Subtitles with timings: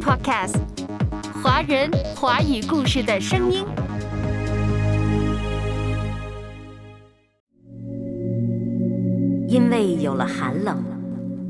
[0.00, 0.56] Podcast，
[1.42, 3.64] 华人华语故事的声音。
[9.48, 10.82] 因为有了寒冷，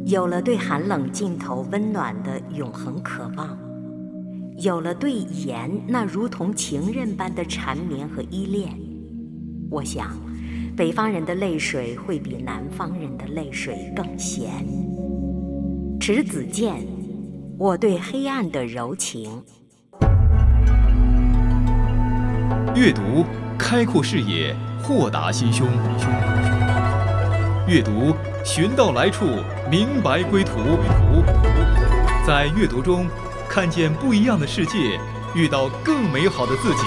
[0.07, 3.57] 有了对寒冷尽头温暖的永恒渴望，
[4.59, 8.69] 有了对盐那如同情人般的缠绵和依恋，
[9.71, 10.11] 我想，
[10.77, 14.67] 北方人的泪水会比南方人的泪水更咸。
[16.01, 16.87] 迟子建，
[17.59, 19.43] 我对黑暗的柔情。
[22.77, 23.27] 阅读，
[23.59, 25.67] 开阔视野，豁达心胸。
[27.67, 29.27] 阅读，寻到来处，
[29.69, 30.53] 明白归途。
[32.25, 33.09] 在阅读中，
[33.49, 35.01] 看见不一样的世界，
[35.35, 36.83] 遇到更美好的自己。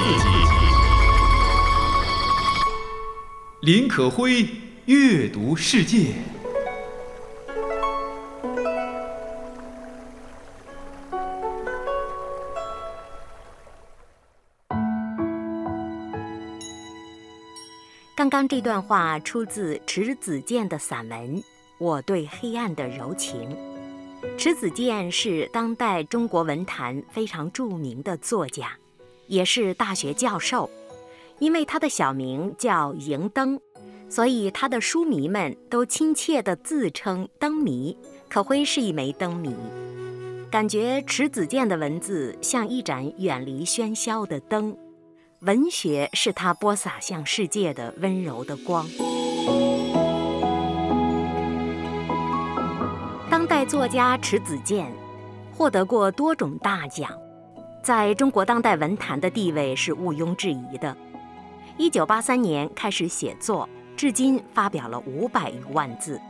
[3.59, 4.48] 林可辉，
[4.85, 6.13] 阅读世界。
[18.47, 21.37] 这段话出自迟子建的散文
[21.77, 23.49] 《我对黑暗的柔情》。
[24.37, 28.77] 迟子建是当代中国文坛非常著名的作家，
[29.27, 30.69] 也是大学教授。
[31.39, 33.59] 因为他的小名叫迎灯，
[34.09, 37.97] 所以他的书迷们都亲切地自称“灯迷”。
[38.29, 39.55] 可辉是一枚灯谜，
[40.51, 44.77] 感觉迟子建的文字像一盏远离喧嚣的灯。
[45.41, 48.85] 文学是他播撒向世界的温柔的光。
[53.27, 54.93] 当代作家迟子建
[55.51, 57.12] 获得过多种大奖，
[57.81, 60.95] 在中国当代文坛的地位是毋庸置疑的。
[61.75, 66.22] 一九八三年开始写作，至今发表了五百余万字。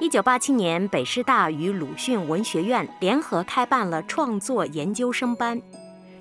[0.00, 5.62] 一九八七年，北师大与鲁迅文学院联合开办了创作研究生班。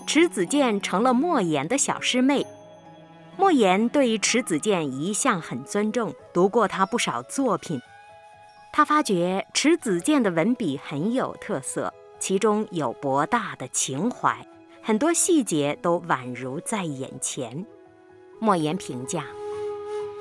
[0.06, 2.46] 迟子建成了莫言的小师妹，
[3.38, 7.82] 莫言对迟子建一向很尊重，读过他不少作品。
[8.72, 14.46] 他发觉迟子建的文笔很有特色，其中有博大的情怀，
[14.82, 17.66] 很多细节都宛如在眼前。
[18.40, 19.26] 莫言评价，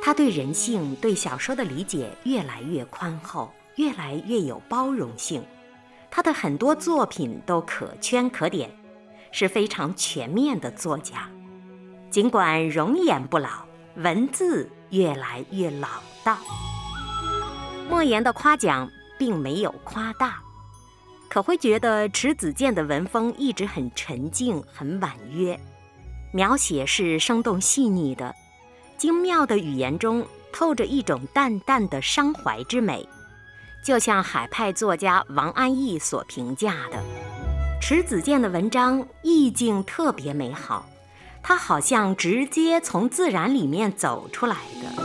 [0.02, 5.42] 他对人性、对小说的理解越来越宽厚，越来越有包容性。
[6.10, 8.70] 他的很多作品都可圈可点。
[9.32, 11.28] 是非常全面的作家，
[12.10, 13.48] 尽管容颜不老，
[13.96, 15.88] 文字越来越老
[16.22, 16.38] 道。
[17.90, 18.88] 莫言的夸奖
[19.18, 20.40] 并没有夸大，
[21.28, 25.58] 可会觉得迟子建的文风一直很沉静、很婉约，
[26.32, 28.34] 描写是生动细腻的，
[28.96, 33.08] 精妙的语言中透着一种淡淡的伤怀之美，
[33.82, 37.31] 就像海派作家王安忆所评价的。
[37.82, 40.88] 迟子建的文章意境特别美好，
[41.42, 45.02] 他好像直接从自然里面走出来的。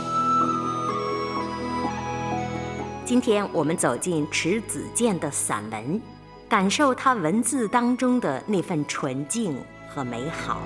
[3.04, 6.00] 今天我们走进迟子建的散文，
[6.48, 9.58] 感受他文字当中的那份纯净
[9.88, 10.62] 和美好。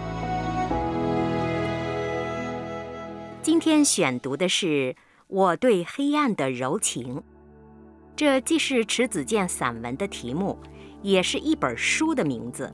[3.40, 4.66] 今天选读的是
[5.28, 7.16] 《我对黑暗的柔情》，
[8.14, 10.58] 这既是迟子建散文的题目。
[11.02, 12.72] 也是一本书的名字，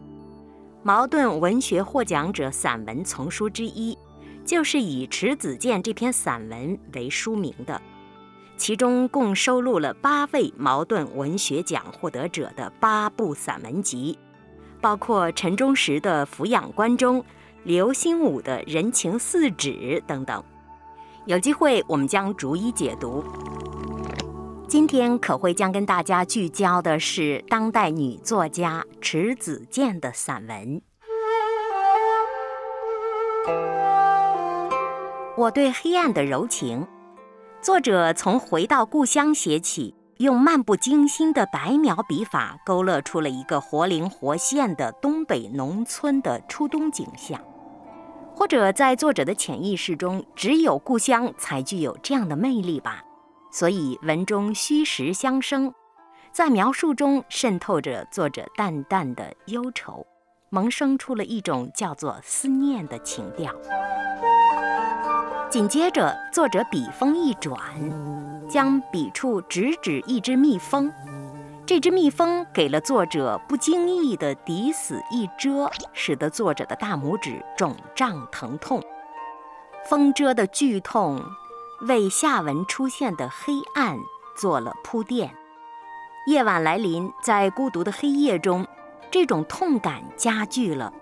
[0.83, 3.97] 茅盾文学获奖者散文丛书之一，
[4.45, 7.81] 就是以迟子建这篇散文为书名的。
[8.57, 14.19] 其中共收录了八位茅盾文学奖获得者的八部散文集，
[14.81, 17.21] 包括陈忠实的《抚养观中》，
[17.63, 19.71] 刘心武的《人情四指》
[20.07, 20.43] 等等。
[21.25, 23.23] 有机会我们将逐一解读。
[24.69, 30.83] 今天可会将跟大家聚焦的是当代女作家迟子建的散文。
[35.39, 36.87] 我对黑暗的柔情，
[37.63, 47.41] 作者从回到故乡写起，用漫不经心的白描笔法，勾勒出了一个活灵活现的东北农村的初冬景象。
[48.35, 53.03] 或者在作者的潜意识中，只有故乡才具有这样的魅力吧。
[53.51, 55.73] 所以文中虚实相生，
[56.31, 60.07] 在描述中渗透着作者淡淡的忧愁，
[60.51, 63.55] 萌生出了一种叫做思念的情调。
[65.51, 67.59] 紧接着，作者笔锋一转，
[68.49, 70.93] 将笔触直指一只蜜蜂，
[71.65, 78.83] 这只蜜蜂给了作者不经意的抵死一蛰，使得作者的大拇指肿胀疼痛。
[79.89, 81.19] 蜂蛰的剧痛。
[81.83, 83.99] 为下文出现的黑暗
[84.37, 85.35] 做了铺垫。
[86.27, 88.67] 夜晚来临，在孤独的黑夜中，
[89.11, 90.93] 这种痛感加剧了。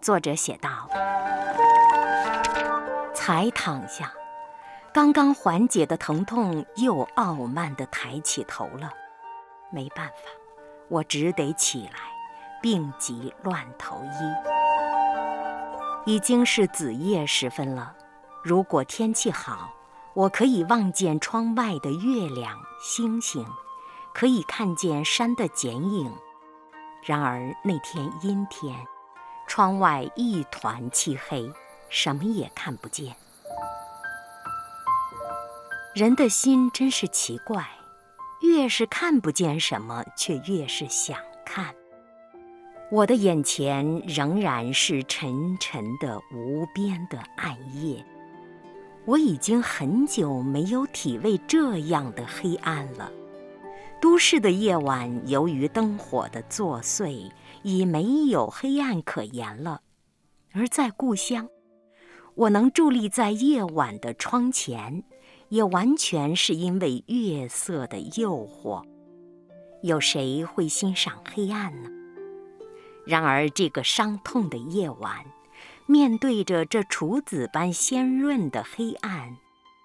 [0.00, 0.88] 作者写道
[3.14, 4.12] ：“才躺下，
[4.92, 8.90] 刚刚缓解的疼痛又傲慢地抬起头了。
[9.70, 10.14] 没办法，
[10.88, 12.00] 我只得起来，
[12.60, 14.10] 病急乱投医。
[16.04, 17.94] 已经是子夜时分了，
[18.42, 19.70] 如果天气好，
[20.14, 23.46] 我可以望见窗外的月亮、星星，
[24.12, 26.12] 可以看见山的剪影。
[27.04, 28.76] 然而那天阴天。”
[29.48, 31.52] 窗外一团漆黑，
[31.90, 33.14] 什么也看不见。
[35.94, 37.68] 人的心真是奇怪，
[38.40, 41.74] 越是看不见什么，却越是想看。
[42.90, 48.02] 我的眼前仍然是沉沉的无边的暗夜，
[49.04, 53.10] 我已经很久没有体味这样的黑暗了。
[54.00, 57.30] 都市的夜晚，由于灯火的作祟。
[57.64, 59.82] 已没有黑暗可言了，
[60.50, 61.48] 而在故乡，
[62.34, 65.04] 我能伫立在夜晚的窗前，
[65.48, 68.82] 也完全是因为月色的诱惑。
[69.84, 71.88] 有谁会欣赏黑暗呢？
[73.06, 75.24] 然而这个伤痛的夜晚，
[75.86, 79.36] 面对着这处子般鲜润的黑暗，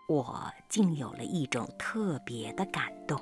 [0.07, 3.19] 我竟有了一种特别的感动。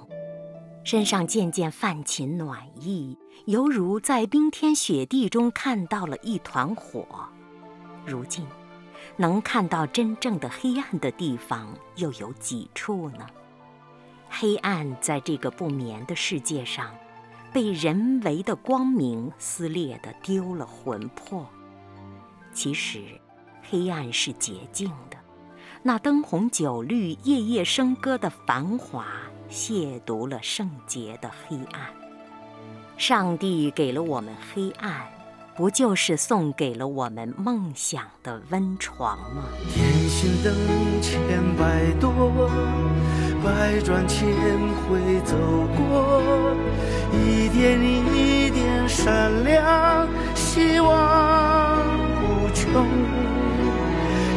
[0.84, 7.08] 身上渐渐泛起暖意，犹如在冰天雪地中看到了一团火。
[8.06, 8.46] 如今，
[9.18, 13.26] 能看到真正的黑暗的地方又有几处呢？
[14.30, 16.94] 黑暗在这个不眠的世界上，
[17.52, 21.48] 被人为的光明撕裂的丢了魂魄。
[22.56, 23.04] 其实，
[23.70, 25.18] 黑暗是洁净的，
[25.84, 29.06] 那灯红酒绿、夜夜笙歌的繁华。
[29.48, 31.82] 亵渎了圣洁的黑暗。
[32.98, 35.06] 上帝给了我们黑暗，
[35.56, 39.44] 不就是送给了我们梦想的温床吗？
[39.72, 40.52] 天心灯
[41.00, 41.22] 千
[41.56, 42.50] 百多，
[43.44, 44.28] 百转千
[44.90, 45.38] 回走
[45.78, 46.56] 过，
[47.14, 51.75] 一点一点闪亮，希望
[52.56, 52.88] 无穷。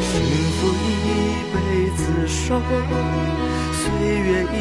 [0.01, 0.11] 幸
[0.59, 0.91] 福一
[1.55, 1.57] 辈
[1.97, 2.61] 子守，
[3.73, 3.89] 岁
[4.19, 4.57] 月依。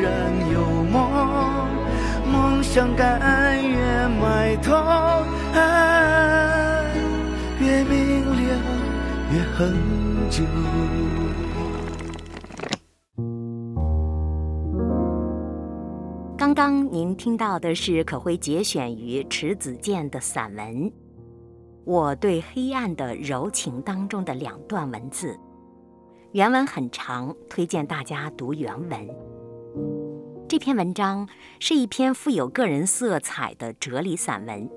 [0.00, 1.68] 然有梦，
[2.30, 4.74] 梦想甘愿埋头，
[5.52, 6.86] 爱
[7.60, 8.40] 越明了
[9.32, 9.76] 越恒
[10.30, 10.44] 久。
[16.36, 20.66] 刚刚您听到的是可会节选于迟子建的散文
[21.88, 25.40] 《我对黑暗的柔情》当中的两段文字，
[26.32, 29.08] 原文很长，推荐大家读原文。
[30.46, 31.26] 这篇文章
[31.58, 34.68] 是一篇富有个人色彩的哲理散文，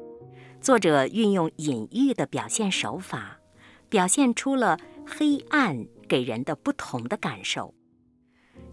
[0.61, 3.41] 作者运用隐喻的表现手法，
[3.89, 7.73] 表现出了黑暗给人的不同的感受。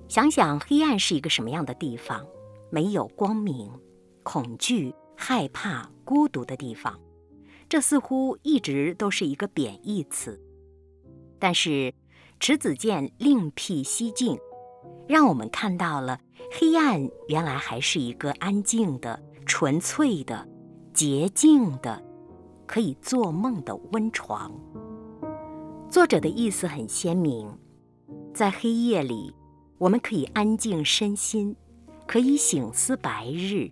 [0.06, 2.24] 想想黑暗是一个什么样的地方？
[2.70, 3.68] 没有光明、
[4.22, 6.96] 恐惧、害怕、孤独的地方，
[7.68, 10.40] 这似乎一直都是一个贬义词。
[11.38, 11.94] 但是
[12.40, 14.38] 迟子建另辟蹊径。
[15.06, 16.20] 让我们看到了
[16.52, 20.46] 黑暗原来还是一个安静的、纯粹的、
[20.92, 22.02] 洁净的、
[22.66, 24.52] 可以做梦的温床。
[25.90, 27.50] 作者的意思很鲜明，
[28.34, 29.34] 在黑夜里，
[29.78, 31.56] 我们可以安静身心，
[32.06, 33.70] 可以醒思白日，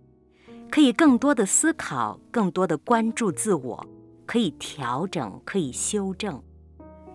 [0.71, 3.87] 可以更多的思考，更多的关注自我，
[4.27, 6.43] 可以调整，可以修正。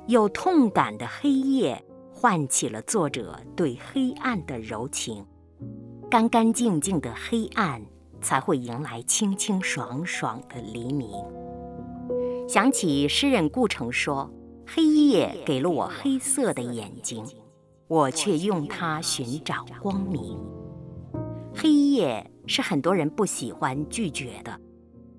[0.08, 1.84] 有痛感的黑夜。
[2.14, 5.26] 唤起了作者对黑暗的柔情，
[6.08, 7.82] 干干净净的黑暗
[8.22, 11.10] 才会迎来清清爽爽的黎明。
[12.48, 14.32] 想起诗人顾城说
[14.68, 17.26] ：“黑夜给了我黑色的眼睛，
[17.88, 20.38] 我却用它寻找光明。”
[21.56, 24.62] 黑夜是很多人不喜欢、拒绝的，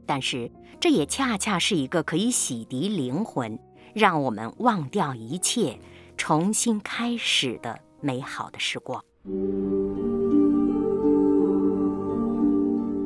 [0.06, 0.48] 但是
[0.82, 3.56] 这也恰恰是一个可以洗涤灵魂，
[3.94, 5.78] 让我们忘掉一切。
[6.16, 9.00] 重新开始的美好的时光。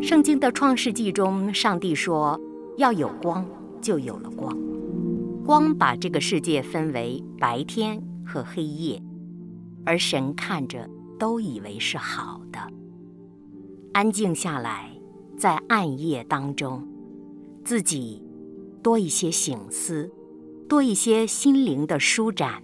[0.01, 2.41] 圣经的创世纪中，上帝说
[2.79, 3.47] 要有光，
[3.83, 4.57] 就有了光。
[5.45, 9.03] 光把这个世界分为白天和黑夜，
[9.85, 12.59] 而神看着都以为是好的。
[13.93, 14.91] 安静下来，
[15.37, 16.87] 在暗夜当中，
[17.67, 18.23] 自己
[18.81, 20.09] 多一些醒思，
[20.69, 22.63] 多一些心灵的舒展。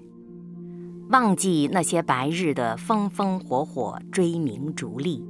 [1.11, 5.27] 忘记那些白日的风风火火、追名逐利，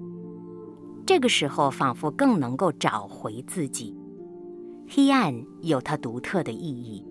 [1.06, 3.96] 这个时候仿佛更能够找回自己。
[4.86, 7.02] 黑暗有它独特的意义，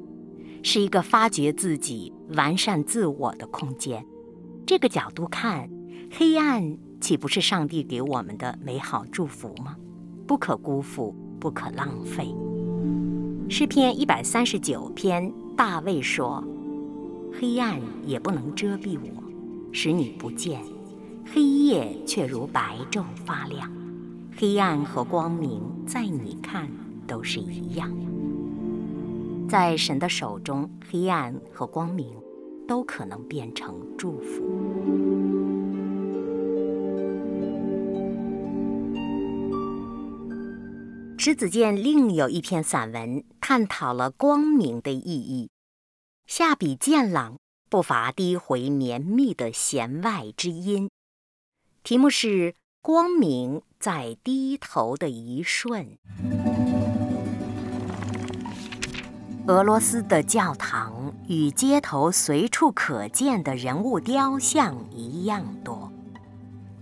[0.61, 4.05] 是一个发掘自己、完善自我的空间。
[4.67, 5.67] 这个角度看，
[6.11, 9.75] 黑暗岂不是上帝给我们的美好祝福吗？
[10.27, 12.31] 不可辜负，不可浪费。
[13.53, 16.41] 诗篇一百三十九篇，大卫说
[17.37, 19.21] ：“黑暗也不能遮蔽我，
[19.73, 20.61] 使你不见；
[21.25, 23.69] 黑夜却如白昼发亮。
[24.37, 26.71] 黑暗和光明，在你看
[27.05, 27.93] 都是一样。
[29.49, 32.07] 在神的手中，黑暗和光明
[32.65, 34.41] 都可能变成祝福。”
[41.23, 45.51] 迟子建另有一篇散文，探讨了光明的意义，
[46.25, 47.37] 下笔渐朗，
[47.69, 50.89] 不乏低回绵密的弦外之音。
[51.83, 55.85] 题目是《光明在低头的一瞬》。
[59.45, 65.93] 俄罗斯的教堂与街头随处可见的人物雕像一样多。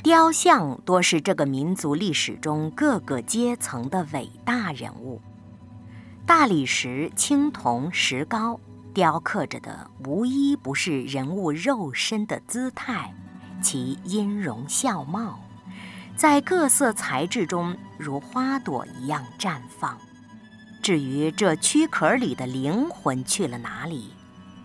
[0.01, 5.21] 雕像多是这个民族历史中各个阶层的伟大人物。
[6.25, 8.57] 大理石、青铜、石膏
[8.93, 13.13] 雕刻着的，无一不是人物肉身的姿态，
[13.61, 15.37] 其音容笑貌，
[16.15, 19.97] 在各色材质中如花朵一样绽放。
[20.81, 24.13] 至于这躯壳里的灵魂去了哪里，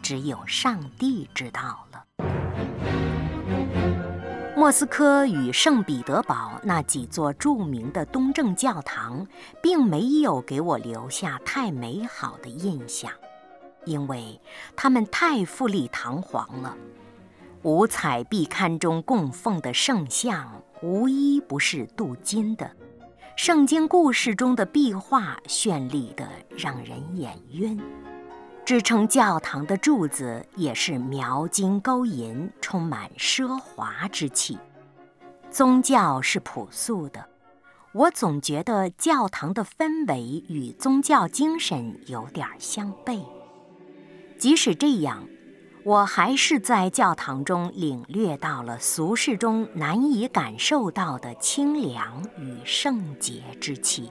[0.01, 1.84] 只有上帝知道。
[4.65, 9.27] 莫斯科与圣彼得堡那几座著名的东正教堂，
[9.63, 13.13] 并没有给我留下太美好的印象，
[13.85, 14.41] 因为
[14.75, 16.75] 它们太富丽堂皇了。
[17.61, 22.67] 五彩壁龛中供奉的圣像，无一不是镀金的；
[23.37, 27.79] 圣经故事中的壁画，绚丽的让人眼晕。
[28.65, 34.59] 支撑教堂的柱子也是描金勾银，充满奢华之气。
[35.51, 37.29] 宗教是朴素的，
[37.93, 43.23] 我总觉得教堂的氛围与宗教精神有点相悖。
[44.39, 45.29] 即使这样，
[45.85, 54.11] 我还是在教堂中领略到了俗世中难以感受到的清凉与圣洁之气。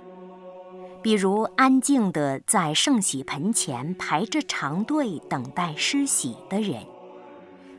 [1.03, 6.81] 比如安静地在圣洗盆前排着长队等待施洗的人，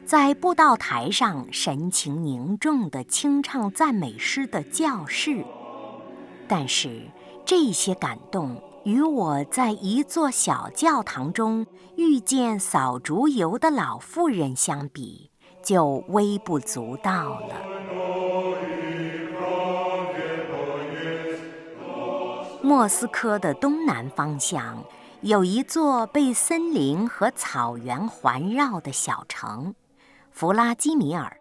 [0.04, 5.42] 在布道台上神情凝重地清唱赞美诗的教士。
[6.46, 7.00] 但是
[7.46, 11.66] 这些感动与我在一座小教堂中
[11.96, 15.30] 遇见扫竹油的老妇人相比，
[15.62, 18.83] 就微不足道了。
[22.64, 24.82] 莫斯科的东南方向
[25.20, 29.74] 有一座被森林和草原环绕的小城——
[30.32, 31.36] 弗拉基米尔。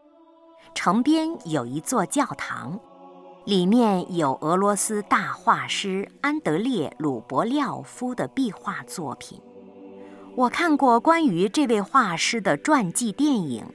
[0.76, 2.78] 城边有一座教堂，
[3.46, 9.40] 里面有俄罗斯大画师安德烈·鲁伯廖夫的壁画作品。
[10.36, 13.66] 我看过关于这位画师的传记电影，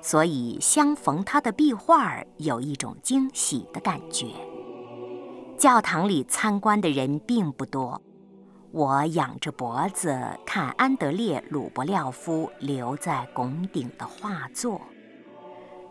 [0.00, 4.26] 所以相逢他的壁画有一种惊喜的感觉。
[5.60, 8.00] 教堂里参观的人并不多，
[8.70, 14.80] 我仰着脖子看安德烈·鲁伯廖夫留在拱顶的画作，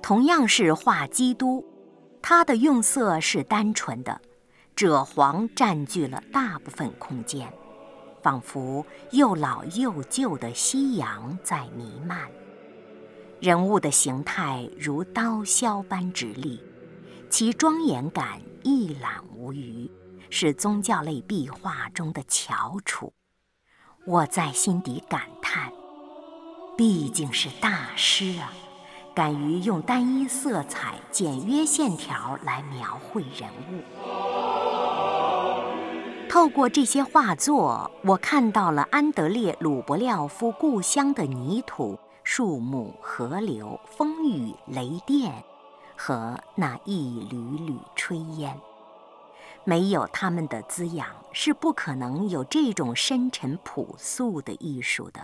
[0.01, 1.63] 同样是画基督，
[2.19, 4.19] 他的用色是单纯的，
[4.75, 7.47] 赭黄占据了大部分空间，
[8.23, 12.27] 仿佛又老又旧的夕阳在弥漫，
[13.39, 16.59] 人物的形态如刀削般直立，
[17.29, 18.41] 其庄严感。
[18.63, 19.89] 一览无余，
[20.29, 23.13] 是宗教类壁画中的翘楚。
[24.05, 25.71] 我在心底感叹：
[26.77, 28.51] 毕竟是大师啊，
[29.13, 33.83] 敢于用单一色彩、简约线条来描绘人物。
[36.29, 45.43] 透过这些画作，我看到了安德烈·鲁伯廖夫故乡的泥土、树木、河流、风雨、雷电。
[46.01, 48.57] 和那一缕缕炊烟，
[49.65, 55.19] 没有他们的滋养，是不可能有这种深沉朴素的艺术的。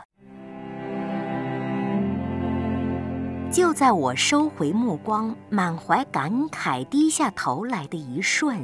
[3.50, 8.62] 就在我收回目光、满怀感慨低下头来的一瞬，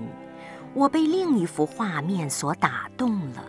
[0.74, 3.46] 我被另一幅画面所打动了。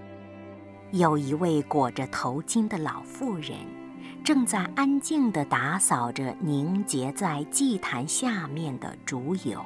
[0.92, 3.81] 有一位裹着头巾的老妇人。
[4.24, 9.60] 正在安静地打扫着凝结在祭坛下面的烛油，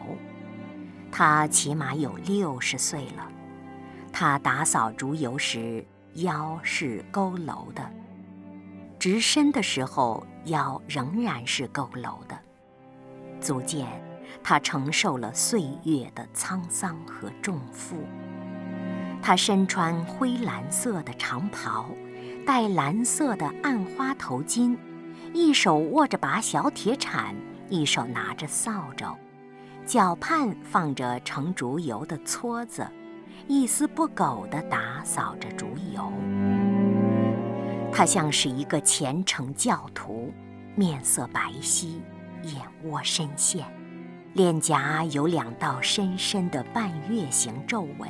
[1.12, 3.30] 他起码有六十岁了。
[4.10, 5.84] 他打扫竹油时
[6.14, 7.90] 腰是佝偻的，
[8.98, 12.38] 直身的时候腰仍然是佝偻的，
[13.38, 13.86] 足见
[14.42, 17.98] 他承受了岁月的沧桑和重负。
[19.20, 21.90] 他身穿灰蓝色的长袍，
[22.46, 24.76] 戴蓝色的暗花头巾，
[25.34, 27.34] 一手握着把小铁铲，
[27.68, 29.16] 一手拿着扫帚，
[29.84, 32.86] 脚畔放着盛竹油的撮子。
[33.48, 36.12] 一丝不苟地打扫着竹油，
[37.92, 40.32] 他像是一个虔诚教徒，
[40.76, 42.00] 面色白皙，
[42.42, 43.66] 眼窝深陷，
[44.34, 48.08] 脸颊有两道深深的半月形皱纹，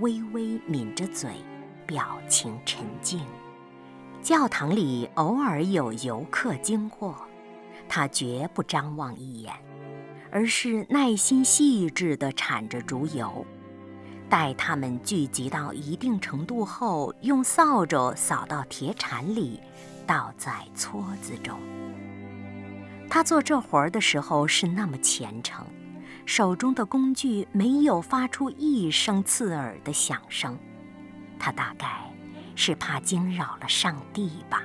[0.00, 1.30] 微微抿着嘴，
[1.90, 3.20] 表情沉静。
[4.22, 7.16] 教堂里偶尔有游客经过，
[7.88, 9.52] 他绝不张望一眼，
[10.30, 13.44] 而是耐心细致地铲着竹油。
[14.28, 19.58] 待它们聚集到一定程度后，用扫帚扫到铁铲里，
[20.06, 21.58] 倒在撮子中。
[23.08, 25.66] 他做这活儿的时候是那么虔诚，
[26.24, 30.56] 手中的工具没有发出一声刺耳的响声。
[31.40, 31.88] 他大概
[32.54, 34.62] 是怕惊扰了上帝吧。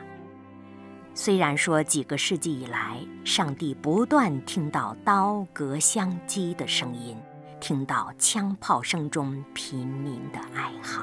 [1.15, 7.17] 虽然说几个世纪以来，上帝不断听到刀戈相击的声音。
[7.62, 11.01] 听到枪炮声中平民的哀嚎，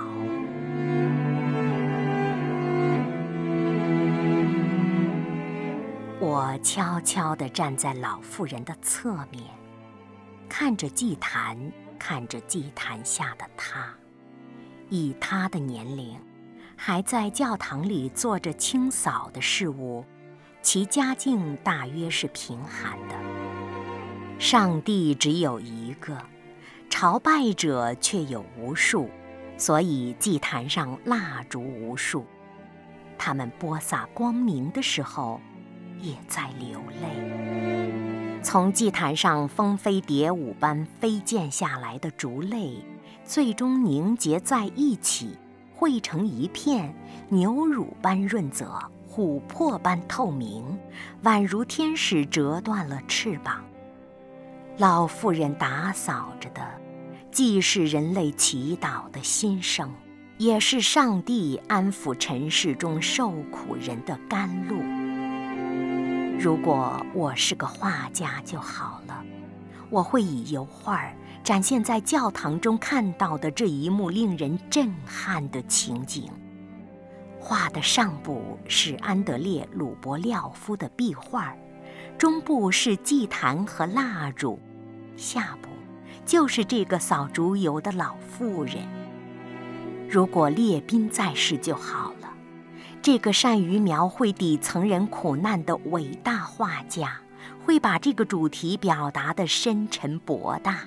[6.21, 9.43] 我悄悄地站在老妇人的侧面，
[10.49, 11.59] 看着祭坛，
[11.99, 13.93] 看着祭坛下的她。
[14.92, 16.18] 以他的年龄，
[16.76, 20.04] 还在教堂里做着清扫的事物，
[20.61, 23.14] 其家境大约是贫寒的。
[24.38, 26.18] 上帝只有一个。
[26.90, 29.08] 朝拜者却有无数，
[29.56, 32.26] 所以祭坛上蜡烛无数。
[33.16, 35.40] 他们播撒光明的时候，
[36.02, 38.42] 也在流泪。
[38.42, 42.85] 从祭坛上蜂飞蝶舞般飞溅下来的烛泪，
[43.33, 45.38] 最终凝结在一起，
[45.75, 46.95] 汇成一片，
[47.31, 48.79] 牛乳般润泽，
[49.11, 50.62] 琥珀般透明，
[51.25, 53.64] 宛如天使折断了翅膀。
[54.77, 56.61] 老妇人打扫着的。
[57.31, 59.90] 既是人类祈祷的心声，
[60.37, 64.77] 也是上帝安抚尘世中受苦人的甘露。
[66.38, 69.25] 如果我是个画家就好了，
[69.88, 71.03] 我会以油画
[71.44, 76.31] 展现在教堂中看到的这一幕令人震撼的情景。
[77.38, 81.55] 画的上部是安德烈·鲁伯廖夫的壁画，
[82.16, 84.61] 中部是祭坛和蜡烛，
[85.16, 85.68] 下部。
[86.24, 88.76] 就是这个扫竹油的老妇人。
[90.09, 92.28] 如果列宾在世就好了。
[93.02, 97.20] 这个善于描绘底层人苦难的伟大画家，
[97.64, 100.85] 会把这个主题表达的深沉博大，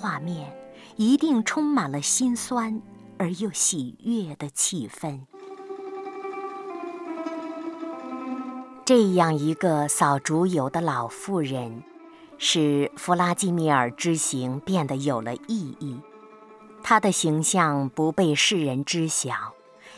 [0.00, 0.52] 画面
[0.96, 2.80] 一定充满了心酸
[3.18, 5.20] 而又喜悦的气氛。
[8.84, 11.82] 这样一个扫竹油的老妇人。
[12.40, 16.00] 使弗拉基米尔之行变得有了意义。
[16.84, 19.54] 他的形象不被世人知晓，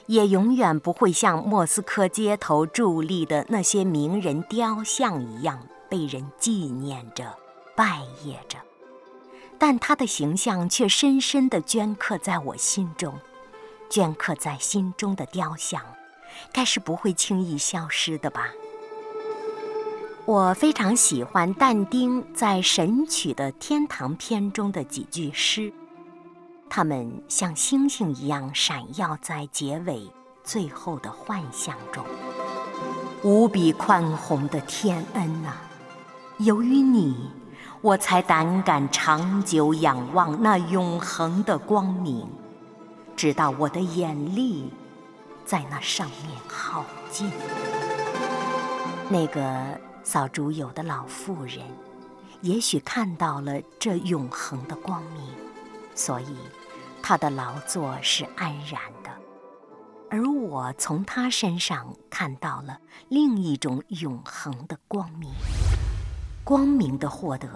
[0.07, 5.61] 也永远不会像莫斯科街头伫立的那些名人雕像一样
[5.91, 7.37] 被人纪念着、
[7.77, 8.70] 拜谒着。
[9.61, 13.21] 但他的形象却深深地镌刻在我心中。
[13.91, 15.83] 镌刻在心中的雕像，
[16.51, 18.49] 该是不会轻易消失的吧。
[20.25, 25.73] 我非常喜欢但丁在《神曲》的天堂篇中的几句诗，
[26.71, 30.09] 它们像星星一样闪耀在结尾
[30.43, 32.03] 最后的幻象中。
[33.23, 35.61] 无比宽宏的天恩啊！
[36.39, 37.31] 由于你，
[37.83, 42.29] 我才胆敢长久仰望那永恒的光明，
[43.17, 44.73] 直到我的眼力
[45.45, 47.31] 在那上面耗尽。
[49.09, 49.81] 那个。
[50.03, 51.59] 扫竹友的老妇人，
[52.41, 55.23] 也许看到了这永恒的光明，
[55.95, 56.37] 所以
[57.01, 59.11] 她的劳作是安然的。
[60.11, 65.31] 而我从她身上看到了另一种永恒的光明。
[66.51, 67.49] 光明的获得，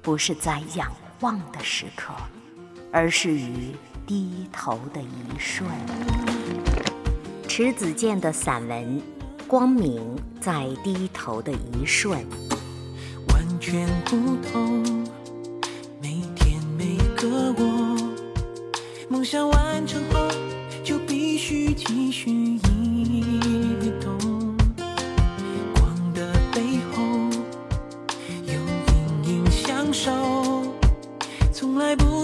[0.00, 2.14] 不是在仰望的时刻，
[2.92, 3.74] 而是于
[4.06, 5.68] 低头的一瞬。
[7.48, 9.02] 迟子建的散文。
[9.48, 12.24] 光明在低头的一瞬，
[13.30, 14.84] 完全不同。
[16.00, 17.96] 每天每个我，
[19.08, 20.28] 梦想完成后
[20.84, 22.56] 就必须继续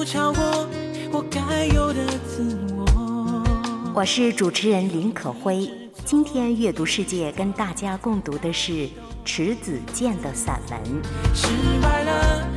[0.07, 0.69] 超过
[1.11, 3.43] 我该有的自我。
[3.93, 5.69] 我是主持人林可辉，
[6.05, 8.89] 今天阅读世界跟大家共读的是
[9.25, 10.81] 迟子建的散文。
[11.35, 11.49] 失
[11.83, 12.49] 败了，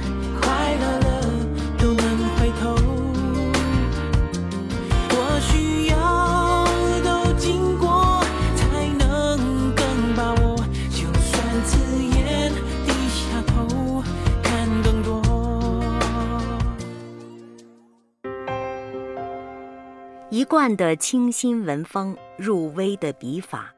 [20.60, 23.74] 一贯的清新文风，入微的笔法。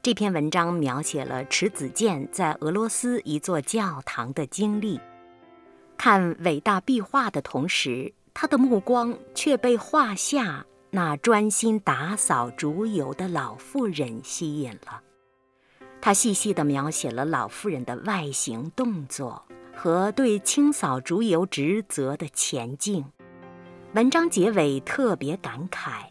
[0.00, 4.98] 这篇文章描写了迟子建在俄罗斯一座教堂的经历。
[5.98, 15.02] 看伟大壁画的同时，他的目光却被画下那专心打扫竹油的老妇人吸引了。
[16.00, 19.44] 他细细地描写了老妇人的外形动作
[19.76, 23.04] 和对清扫竹油职责的前进。
[23.92, 26.04] 文章结尾特别感慨。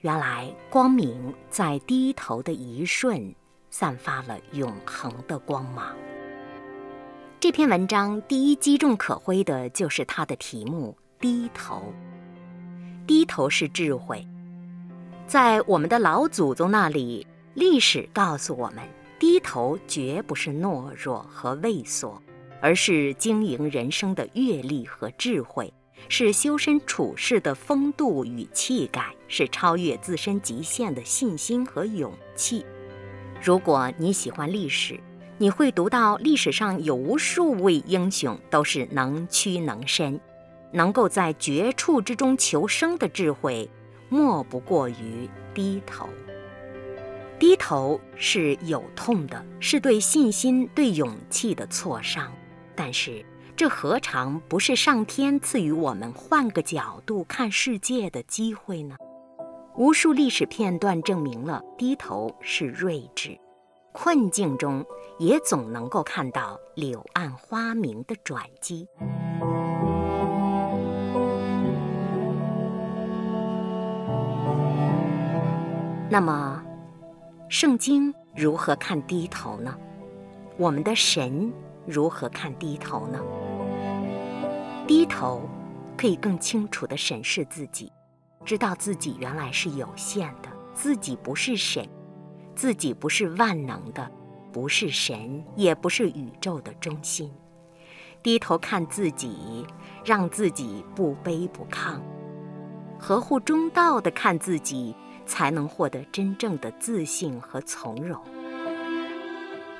[0.00, 3.32] 原来光明在低头的一瞬，
[3.70, 5.94] 散发了永恒的光芒。
[7.38, 11.94] 这篇文章第一击中可辉的就是它的题目“低头”。
[13.06, 14.26] 低头是智慧，
[15.24, 17.24] 在我们的老祖宗那里，
[17.54, 18.82] 历史告诉我们，
[19.20, 22.20] 低头绝不是懦弱和畏缩，
[22.60, 25.72] 而是经营人生的阅历和智慧。
[26.08, 32.64] 是修身处世的风度与气概，是超越自身极限的信心和勇气。
[33.42, 35.00] 如果你喜欢历史，
[35.38, 40.20] 你会读到历史上有无数位英雄都是能屈能伸，
[40.72, 43.68] 能够在绝处之中求生的智慧，
[44.08, 46.08] 莫不过于低头。
[47.38, 52.32] 低头是有痛的，是对信心、对勇气的挫伤，
[52.76, 53.24] 但是。
[53.56, 58.96] 这何尝不是上天赐予我们换个角度看世界的机会呢？
[59.76, 63.38] 无数历史片段证明了低头是睿智，
[63.92, 64.84] 困境中
[65.20, 68.88] 也总能够看到柳暗花明的转机。
[76.10, 76.60] 那么，
[77.48, 79.76] 圣经如何看低头呢？
[80.56, 81.52] 我们的神
[81.86, 83.20] 如何看低头呢？
[84.86, 85.48] 低头，
[85.96, 87.90] 可以更清楚地审视自己，
[88.44, 91.88] 知道自己原来是有限的，自己不是神，
[92.54, 94.10] 自己不是万能的，
[94.52, 97.30] 不是神，也不是宇宙的中心。
[98.22, 99.66] 低头看自己，
[100.04, 101.98] 让自己不卑不亢，
[102.98, 104.94] 合乎中道的看自己，
[105.26, 108.18] 才能获得真正的自信和从容。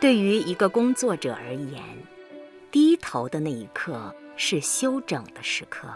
[0.05, 1.83] 对于一个工作者而言，
[2.71, 4.15] 低头的那一刻。
[4.37, 5.89] 是休整的时刻，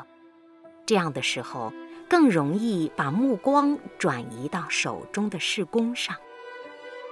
[0.87, 1.71] 这样的时候
[2.09, 6.17] 更容易把目光转移到手中的事工上。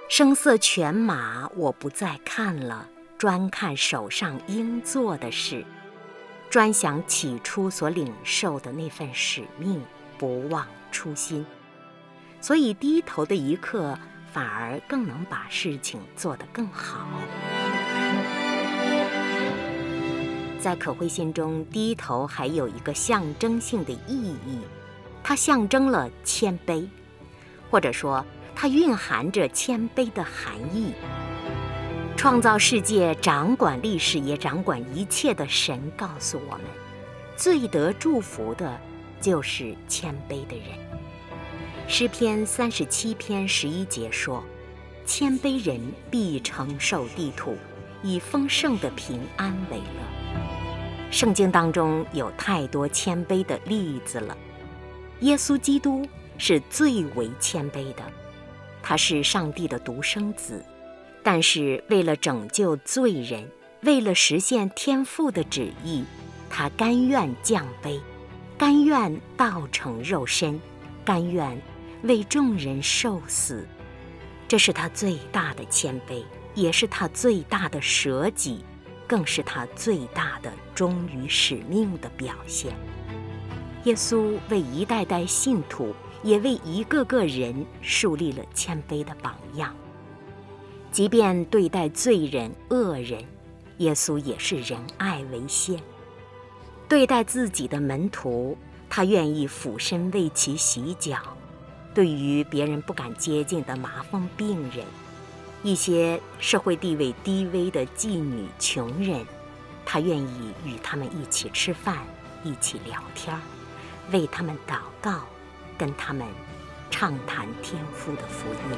[0.09, 5.63] 声色犬马，我不再看了，专看手上应做的事，
[6.49, 9.83] 专想起初所领受的那份使命，
[10.17, 11.45] 不忘初心。
[12.41, 13.99] 所以低头的一刻，
[14.31, 17.07] 反而更能把事情做得更好。
[20.59, 24.59] 在可慧心中，低头还有一个象征性的意义，
[25.23, 26.87] 它象征了谦卑，
[27.69, 30.93] 或者说它蕴含着谦卑的含义。
[32.17, 36.65] 创造世界、掌管历史也掌管一切的神告诉我们，
[37.35, 38.77] 最得祝福的
[39.21, 40.86] 就是谦卑的人。
[41.89, 44.43] 诗篇三十七篇十一节说
[45.07, 45.79] ：“谦卑人
[46.11, 47.55] 必承受地土，
[48.03, 50.43] 以丰盛的平安为乐。”
[51.09, 54.37] 圣经当中有太多谦卑的例子了。
[55.21, 56.05] 耶稣基督
[56.37, 58.03] 是最为谦卑的，
[58.83, 60.61] 他是上帝的独生子，
[61.23, 63.49] 但是为了拯救罪人，
[63.83, 66.03] 为了实现天父的旨意，
[66.49, 67.97] 他甘愿降卑，
[68.57, 70.59] 甘愿道成肉身，
[71.05, 71.57] 甘愿
[72.03, 73.67] 为众人受死。
[74.47, 76.23] 这是他最大的谦卑，
[76.55, 78.63] 也是他最大的舍己。
[79.09, 82.73] 更是他最大的忠于使命的表现。
[83.85, 89.73] 耶稣为一代代信徒，也为一个个人树立了谦卑的榜样。
[90.91, 93.23] 即便对待罪人、恶人，
[93.77, 95.79] 耶稣也是仁爱为先。
[96.89, 98.57] 对待自己的门徒，
[98.89, 101.15] 他愿意俯身为其洗脚；
[101.97, 104.85] 对于别人不敢接近的麻风病人，
[105.63, 109.25] 一些社会地位低微的妓女、穷人，
[109.83, 111.97] 他愿意与他们一起吃饭，
[112.43, 113.35] 一起聊天，
[114.11, 115.21] 为他们祷告，
[115.75, 116.27] 跟他们
[116.91, 118.77] 畅谈天父的福音。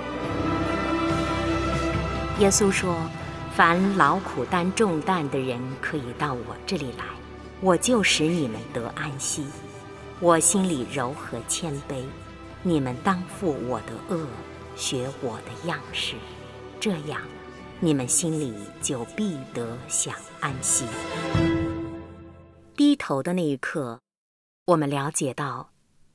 [2.40, 2.96] 耶稣说
[3.54, 7.04] ：“凡劳苦担重担的人，可以到我这里来。”
[7.60, 9.46] 我就使你们得安息，
[10.22, 12.06] 我心里柔和谦卑，
[12.62, 14.28] 你们当负我的恶，
[14.76, 16.16] 学我的样式，
[16.78, 17.22] 这样，
[17.80, 20.86] 你们心里就必得享安息。
[22.76, 24.00] 低头的那一刻，
[24.68, 25.70] 我们了解到，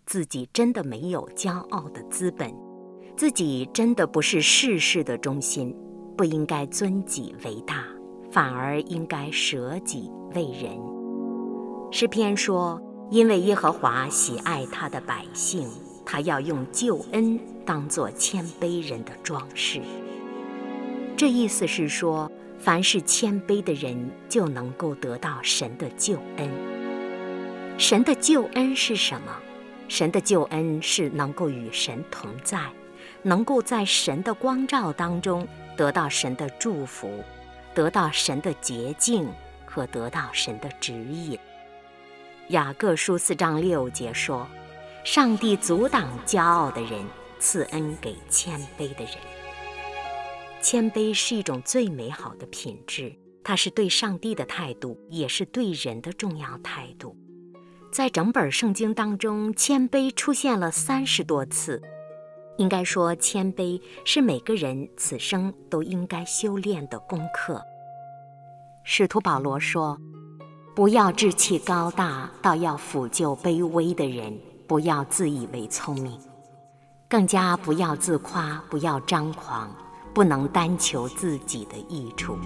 [0.05, 2.55] 自己真的没有骄傲的资本，
[3.17, 5.75] 自己真的不是世事的中心，
[6.15, 7.87] 不应该尊己为大，
[8.31, 10.79] 反而应该舍己为人。
[11.91, 12.79] 诗篇说
[13.11, 15.71] ：“因为耶和华喜爱他的百姓，
[16.05, 19.81] 他要用救恩当作谦卑人的装饰。”
[21.17, 26.51] 这意思是说，凡是谦卑的人，就能够得到神的救恩。
[27.79, 29.37] 神的救恩是什么？
[29.89, 32.59] 神的救恩是能够与神同在，
[33.23, 37.23] 能够在神的光照当中得到神的祝福，
[37.75, 39.29] 得到神的洁净
[39.67, 41.39] 和得到神的指引。
[42.49, 44.47] 雅各书四章六节说
[45.05, 47.05] ：“上帝阻挡骄傲的人，
[47.39, 49.11] 赐恩给谦卑的人。
[50.63, 53.15] 谦卑是一种最美好的品质，
[53.45, 57.15] 它是对上帝的态度，也是对人的重要态度。
[57.93, 61.83] 在整本圣经当中，谦卑出现了三十多次。
[62.57, 67.63] 应该说，谦卑是每个人此生都应该修炼的功课。
[68.85, 70.01] 使徒保罗说。”
[70.75, 74.33] 不要志气高大，倒要抚救卑微的人；
[74.67, 76.19] 不要自以为聪明，
[77.09, 79.71] 更加不要自夸，不要张狂，
[80.15, 82.39] 不能单求自己的益处。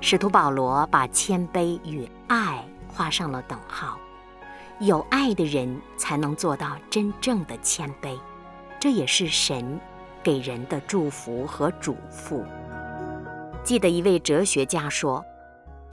[0.00, 3.98] 使徒保罗把谦卑与爱画上了等号，
[4.80, 8.18] 有爱的人才能做到真正的谦卑，
[8.80, 9.78] 这也是神
[10.22, 12.44] 给人的祝福和嘱咐。
[13.62, 15.24] 记得一位哲学家说。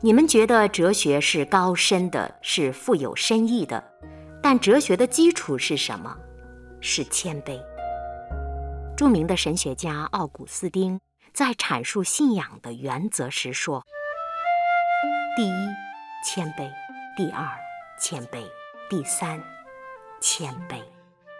[0.01, 3.81] 你们觉得哲学是高深的，是富有深意的，
[4.47, 6.15] 但哲学的基础是什么？
[6.79, 7.59] 是谦卑。
[8.95, 11.01] 著名的神学家奥古斯丁
[11.33, 13.83] 在阐述信仰的原则时说
[15.35, 15.67] ：“第一，
[16.23, 16.69] 谦卑；
[17.17, 17.43] 第二，
[17.99, 18.43] 谦卑；
[18.87, 19.41] 第三，
[20.21, 20.79] 谦卑。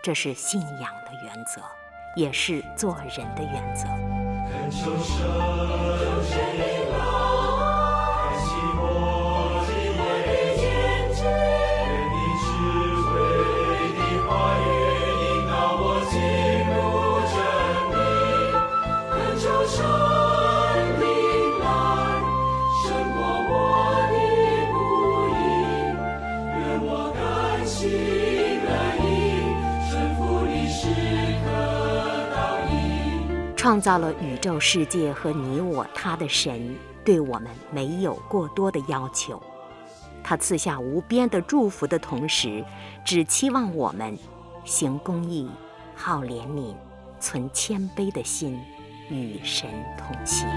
[0.02, 1.62] 这是信仰的原则，
[2.16, 3.86] 也是做人的原则。”
[33.86, 39.40] 造了宇宙世界和你我他的神，对我们没有过多的要求。
[40.24, 42.66] 他赐下无边的祝福的同时，
[43.06, 44.18] 只期望我们
[44.64, 45.48] 行公义、
[45.96, 46.74] 好怜悯、
[47.20, 48.60] 存谦卑的心，
[49.12, 49.70] 与神
[50.00, 50.48] 同行。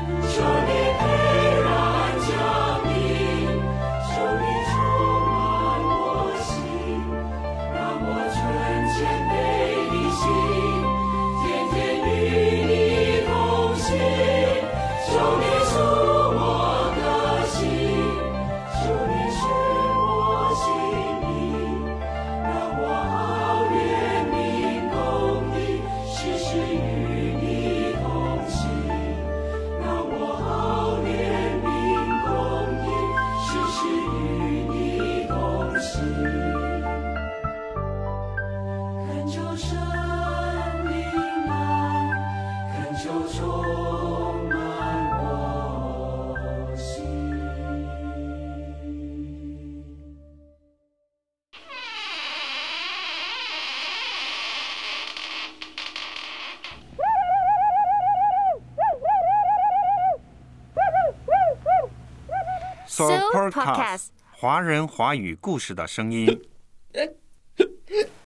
[62.98, 63.04] So
[63.52, 66.47] Podcast，华人华语故事的声音。